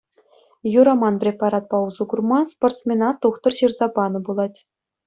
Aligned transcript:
Юраман 0.79 1.15
препаратпа 1.23 1.77
усӑ 1.87 2.03
курма 2.09 2.39
спортсмена 2.55 3.09
тухтӑр 3.23 3.53
ҫырса 3.63 3.87
панӑ 3.97 4.19
пулать. 4.29 4.59